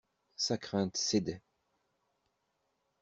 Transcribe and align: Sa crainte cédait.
Sa 0.35 0.57
crainte 0.57 0.97
cédait. 0.97 1.43